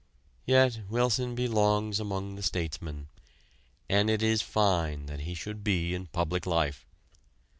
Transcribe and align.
Yet 0.47 0.81
Wilson 0.89 1.35
belongs 1.35 1.99
among 1.99 2.33
the 2.33 2.41
statesmen, 2.41 3.09
and 3.87 4.09
it 4.09 4.23
is 4.23 4.41
fine 4.41 5.05
that 5.05 5.19
he 5.19 5.35
should 5.35 5.63
be 5.63 5.93
in 5.93 6.07
public 6.07 6.47
life. 6.47 6.87